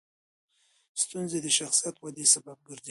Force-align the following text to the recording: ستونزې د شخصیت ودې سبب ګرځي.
ستونزې 1.01 1.39
د 1.41 1.47
شخصیت 1.57 1.95
ودې 1.99 2.25
سبب 2.33 2.57
ګرځي. 2.67 2.79